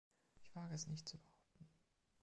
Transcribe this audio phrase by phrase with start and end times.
[0.41, 1.69] Ich wage es nicht zu behaupten.